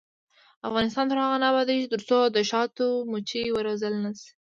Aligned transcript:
افغانستان 0.69 1.05
تر 1.07 1.17
هغو 1.23 1.37
نه 1.43 1.47
ابادیږي، 1.51 1.85
ترڅو 1.93 2.17
د 2.35 2.37
شاتو 2.49 2.87
مچۍ 3.11 3.45
وروزل 3.51 3.93
نشي. 4.03 4.29